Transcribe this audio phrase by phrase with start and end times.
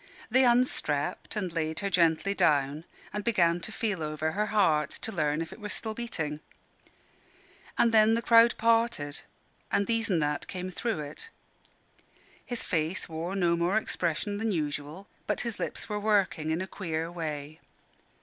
[0.31, 5.11] They unstrapped and laid her gently down, and began to feel over her heart, to
[5.11, 6.39] learn if it were still beating.
[7.77, 9.21] And then the crowd parted,
[9.71, 11.29] and These an' That came through it.
[12.43, 16.65] His face wore no more expression than usual, but his lips were working in a
[16.67, 17.59] queer way.